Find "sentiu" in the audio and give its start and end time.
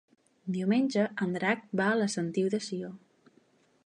2.15-2.49